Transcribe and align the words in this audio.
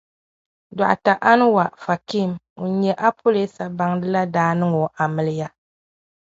Dr. 0.79 1.15
Anwar 1.31 1.69
Fakim 1.83 2.31
ŋun 2.59 2.71
nya 2.81 2.93
apɔleesa 3.07 3.63
baŋda 3.77 4.07
la 4.13 4.21
daa 4.33 4.51
niŋ 4.59 4.71
o 4.83 4.85
amiliya. 5.03 5.47